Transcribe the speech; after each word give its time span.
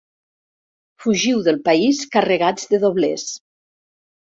Fugiu 1.05 1.43
del 1.49 1.61
país 1.69 2.01
carregats 2.17 2.67
de 2.73 2.83
doblers. 2.87 3.29